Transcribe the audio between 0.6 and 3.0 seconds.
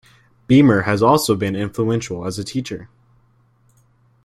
has also been influential as a teacher.